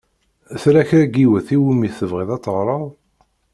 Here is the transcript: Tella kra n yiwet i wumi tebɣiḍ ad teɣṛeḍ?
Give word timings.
Tella 0.61 0.83
kra 0.89 1.03
n 1.11 1.15
yiwet 1.19 1.47
i 1.55 1.57
wumi 1.61 1.89
tebɣiḍ 1.97 2.29
ad 2.35 2.41
teɣṛeḍ? 2.43 2.83